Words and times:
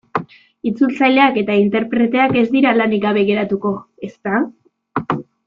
Itzultzaileak 0.69 1.37
eta 1.41 1.57
interpreteak 1.63 2.33
ez 2.41 2.47
dira 2.57 2.73
lanik 2.79 3.05
gabe 3.05 3.27
geratuko, 3.29 3.75
ezta? 4.11 4.43